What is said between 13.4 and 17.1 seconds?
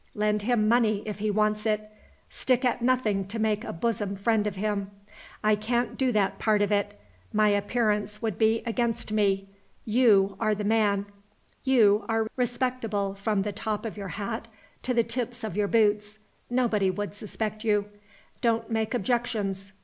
the top of your hat to the tips of your boots; nobody